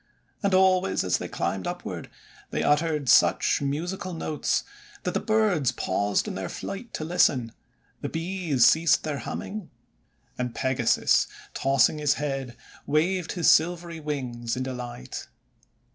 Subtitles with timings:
[0.41, 2.09] And always, as they climbed upward,
[2.49, 4.63] they uttered such musical notes
[5.03, 7.51] that the birds paused in their flight to listen,
[8.01, 13.33] the Bees ceased their humming, THE MAGPIE MAIDENS 91 and Pegasus, tossing his head, waved
[13.33, 15.27] his silvery wings in delight.